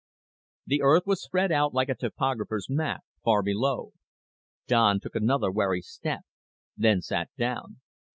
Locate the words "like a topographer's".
1.75-2.67